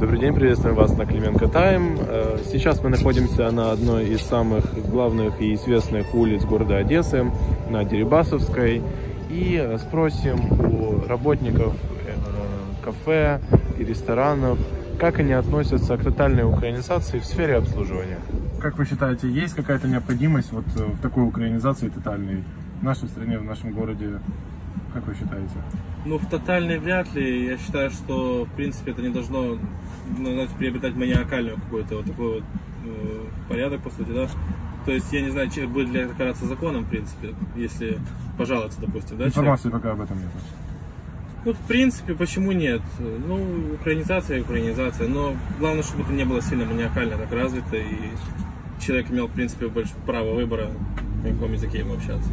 [0.00, 1.98] Добрый день, приветствуем вас на Клименко Тайм.
[1.98, 7.28] Э, сейчас мы находимся на одной из самых главных и известных улиц города Одессы,
[7.68, 8.80] на Дерибасовской,
[9.28, 11.74] и спросим у работников
[12.06, 12.14] э,
[12.84, 13.40] кафе
[13.76, 14.60] и ресторанов,
[15.00, 18.20] как они относятся к тотальной украинизации в сфере обслуживания.
[18.60, 22.44] Как вы считаете, есть какая-то необходимость вот э, в такой украинизации тотальной
[22.80, 24.20] в нашей стране, в нашем городе?
[24.94, 25.54] Как вы считаете?
[26.06, 27.46] Ну, в тотальной вряд ли.
[27.46, 29.58] Я считаю, что, в принципе, это не должно
[30.16, 32.44] знаете, приобретать маниакальную какой-то вот такой вот
[32.84, 34.28] э, порядок, по сути, да.
[34.84, 37.98] То есть, я не знаю, человек будет ли это караться законом, в принципе, если
[38.38, 40.28] пожаловаться, допустим, да, Информации пока об этом нет.
[41.44, 42.82] Ну, в принципе, почему нет?
[42.98, 48.10] Ну, украинизация и украинизация, но главное, чтобы это не было сильно маниакально так развито, и
[48.80, 50.70] человек имел, в принципе, больше право выбора,
[51.22, 52.30] на каком языке ему общаться.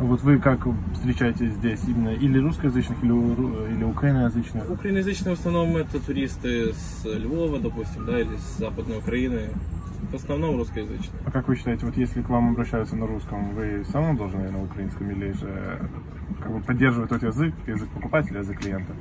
[0.00, 4.68] Вот вы как встречаете здесь именно или русскоязычных, или, или украиноязычных?
[4.68, 9.50] Украиноязычные в основном это туристы с Львова, допустим, да, или с Западной Украины.
[10.10, 11.18] В основном русскоязычные.
[11.24, 14.50] А как вы считаете, вот если к вам обращаются на русском, вы все равно должны
[14.50, 15.88] на украинском или же
[16.42, 18.92] как бы поддерживать тот язык, язык покупателя, язык клиента?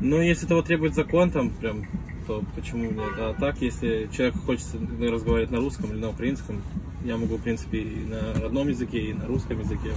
[0.00, 1.86] Ну, если того требует закон, там прям,
[2.26, 3.14] то почему нет?
[3.18, 4.66] А так, если человек хочет
[5.00, 6.56] разговаривать на русском или на украинском,
[7.04, 9.92] я могу, в принципе, и на родном языке, и на русском языке.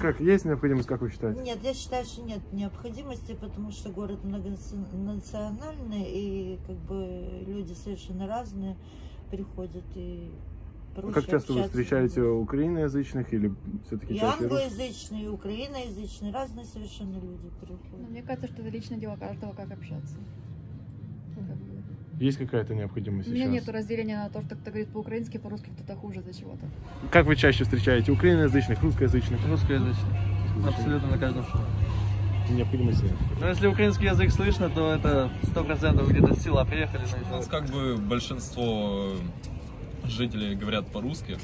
[0.00, 1.40] Как, есть необходимость, как вы считаете?
[1.40, 8.26] Нет, я считаю, что нет необходимости, потому что город многонациональный, и как бы люди совершенно
[8.26, 8.76] разные
[9.30, 10.30] приходят и
[10.96, 13.52] а как часто вы встречаете украиноязычных или
[13.86, 18.00] все-таки и англоязычные, и украиноязычные, разные совершенно люди приходят.
[18.00, 20.16] Но мне кажется, что это личное дело каждого, как общаться.
[22.18, 25.98] Есть какая-то необходимость У меня нет разделения на то, что кто говорит по-украински, по-русски кто-то
[25.98, 26.66] хуже за чего-то.
[27.10, 29.46] Как вы чаще встречаете украиноязычных, русскоязычных?
[29.46, 30.14] Русскоязычных.
[30.66, 31.64] Абсолютно на каждом шагу.
[32.48, 33.12] Необходимости нет.
[33.40, 37.02] Но если украинский язык слышно, то это сто процентов где-то сила приехали.
[37.28, 39.12] У нас как бы большинство
[40.04, 41.36] жителей говорят по-русски.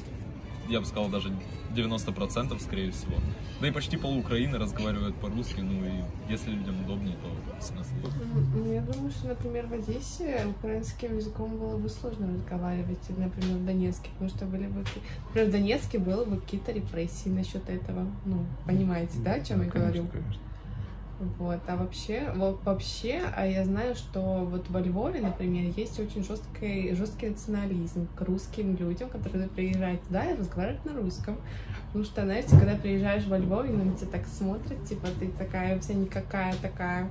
[0.69, 1.31] Я бы сказал, даже
[1.75, 3.15] 90% скорее всего.
[3.59, 7.93] Да и почти пол Украины разговаривают по-русски, ну и если людям удобнее, то смысл.
[8.55, 13.65] Ну, я думаю, что, например, в Одессе украинским языком было бы сложно разговаривать, например, в
[13.65, 14.83] Донецке, потому что были бы...
[15.27, 18.07] Например, в Донецке было бы какие-то репрессии насчет этого.
[18.25, 20.07] Ну, понимаете, да, о чем да, я конечно, говорю?
[20.11, 20.41] Конечно.
[21.38, 26.22] Вот, а вообще, вот, вообще, а я знаю, что вот во Львове, например, есть очень
[26.22, 31.36] жесткий, жесткий национализм к русским людям, которые приезжают туда и разговаривают на русском.
[31.88, 35.94] Потому что, знаете, когда приезжаешь во Львове, на тебя так смотрят, типа, ты такая вся
[35.94, 37.08] никакая такая.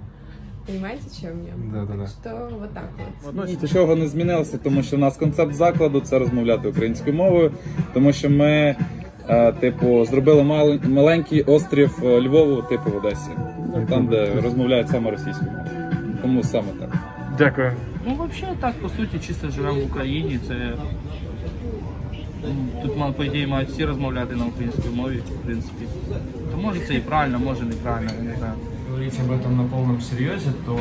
[0.65, 1.53] Понимаете, чем я?
[1.71, 2.07] Да, да, да.
[2.07, 2.89] Що вот так
[3.27, 3.61] от.
[3.61, 7.51] Нічого не змінилося, тому що у нас концепт закладу це розмовляти українською мовою,
[7.93, 8.75] тому що ми, е,
[9.59, 13.29] типу, зробили мал, маленький острів е, Львову, типу в Одесі,
[13.89, 16.19] там, де розмовляють саме російською мовою.
[16.21, 16.89] Тому саме так.
[17.37, 17.71] Дякую.
[18.05, 20.39] Ну, взагалі, так, по суті, чисто живемо в Україні.
[20.47, 20.73] Це
[22.81, 25.85] Тут, по ідеї, мають всі розмовляти на українській мові, в принципі.
[26.51, 28.53] То може це і правильно, може неправильно, я не знаю.
[28.89, 30.79] Говорить об этом на полном серьезе, то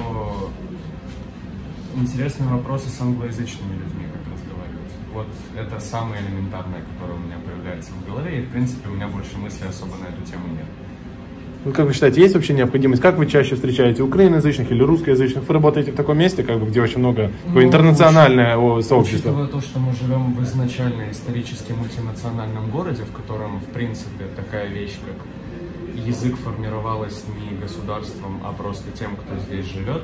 [1.97, 4.00] интересные вопросы с англоязычными людьми, как разговаривать.
[5.14, 5.28] Вот
[5.58, 9.38] это самое элементарное, которое у меня появляется в голове, и в принципе у меня больше
[9.38, 10.66] мыслей особо на эту тему нет.
[11.64, 13.02] Ну, как вы считаете, есть вообще необходимость?
[13.04, 15.48] Как вы чаще встречаете украиноязычных или русскоязычных?
[15.48, 18.86] Вы работаете в таком месте, как бы, где очень много ну, интернациональное уч...
[18.86, 19.30] сообщество?
[19.30, 24.70] Учитывая то, что мы живем в изначально исторически мультинациональном городе, в котором, в принципе, такая
[24.70, 30.02] вещь, как язык формировалась не государством, а просто тем, кто здесь живет,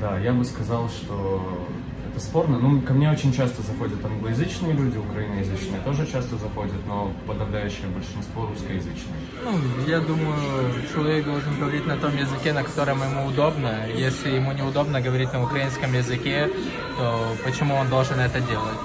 [0.00, 1.66] да, я бы сказал, что
[2.12, 2.58] это спорно.
[2.58, 8.46] Ну, ко мне очень часто заходят англоязычные люди, украиноязычные тоже часто заходят, но подавляющее большинство
[8.46, 9.16] русскоязычные.
[9.44, 13.86] Ну, я думаю, человек должен говорить на том языке, на котором ему удобно.
[13.94, 16.50] Если ему неудобно говорить на украинском языке,
[16.98, 18.78] то почему он должен это делать?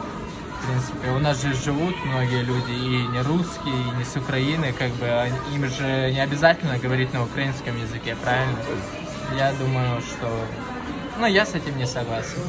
[0.61, 4.73] В принципе, у нас же живут многие люди и не русские, и не с Украины,
[4.73, 5.07] как бы
[5.53, 8.57] им же не обязательно говорить на украинском языке, правильно?
[9.37, 10.29] Я думаю, что...
[11.19, 12.39] Ну, я с этим не согласен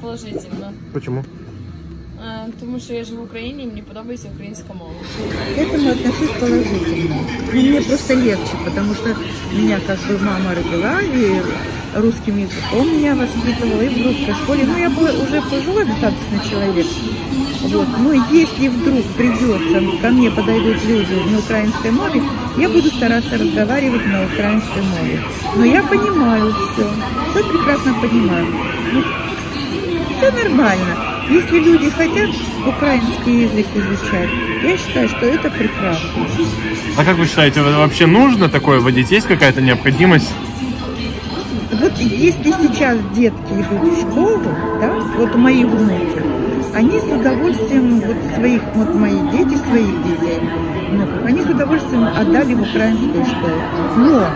[0.00, 0.72] положительно.
[0.92, 1.24] Почему?
[2.26, 4.92] А, тому що я живу в Україні і мені подобається українська мова.
[5.56, 7.16] К этому отношусь положительно.
[7.52, 9.08] Мне просто легче, потому что
[9.52, 11.40] меня как бы мама родила и
[11.96, 14.64] русским языком меня воспитывала и в русской школе.
[14.66, 16.86] Ну, я была уже пожилой достаточно человек.
[17.62, 17.88] Вот.
[17.98, 22.22] Но если вдруг придется, ко мне подойдут люди на украинской мове,
[22.58, 25.20] я буду стараться разговаривать на украинской мове.
[25.56, 26.86] Но я понимаю все.
[27.30, 28.46] Все прекрасно понимаю.
[28.92, 29.02] Ну,
[30.25, 30.95] все нормально.
[31.29, 32.29] Если люди хотят
[32.65, 34.29] украинский язык изучать,
[34.63, 36.27] я считаю, что это прекрасно.
[36.97, 39.11] А как вы считаете, вообще нужно такое вводить?
[39.11, 40.31] Есть какая-то необходимость?
[41.71, 44.41] вот если сейчас детки идут в школу,
[44.79, 46.21] да, вот мои внуки,
[46.73, 50.39] они с удовольствием, вот своих, вот мои дети, своих детей,
[50.89, 53.61] внуков, они с удовольствием отдали в украинскую школу.
[53.97, 54.27] Но,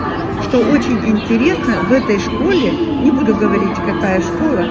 [0.44, 2.70] что очень интересно, в этой школе,
[3.02, 4.66] не буду говорить, какая школа,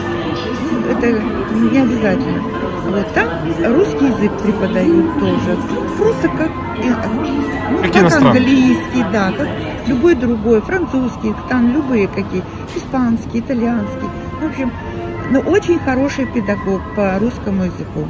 [0.89, 1.07] это
[1.55, 2.41] не обязательно.
[2.85, 3.27] Вот там
[3.73, 5.57] русский язык преподают тоже.
[5.97, 9.47] Просто как, ну, Как как английский, да, как
[9.87, 12.43] любой другой, французский, там любые какие,
[12.75, 14.07] испанский, итальянский.
[14.41, 14.71] В общем,
[15.31, 18.07] ну, очень хороший педагог по русскому языку.